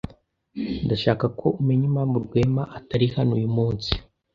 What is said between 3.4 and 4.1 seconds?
munsi.